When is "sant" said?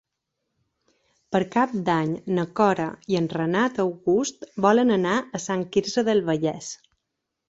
5.45-5.67